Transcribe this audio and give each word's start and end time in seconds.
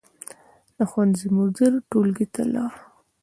د 0.77 0.79
ښوونځي 0.89 1.27
مدیر 1.37 1.71
ټولګي 1.89 2.27
ته 2.33 2.41
لاړ. 2.53 2.73